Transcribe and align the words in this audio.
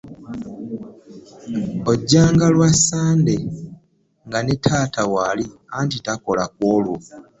Ojjanga 1.91 2.45
lwa 2.55 2.69
ssande 2.75 3.35
nga 4.25 4.39
ne 4.43 4.55
taata 4.63 5.01
waali 5.13 5.45
anti 5.79 5.97
takola 6.05 6.43
kwolwo. 6.55 6.95